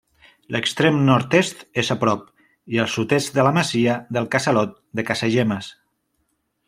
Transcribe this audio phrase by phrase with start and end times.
[0.53, 2.23] L'extrem nord-est és a prop
[2.77, 5.71] i al sud-est de la masia del Casalot de Casagemes.